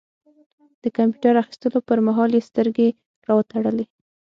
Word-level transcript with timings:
د 0.83 0.83
کمپيوټر 0.97 1.33
اخيستلو 1.43 1.79
پر 1.87 1.97
مهال 2.07 2.31
يې 2.37 2.41
سترګې 2.49 2.87
را 3.27 3.33
وتړلې. 3.37 3.85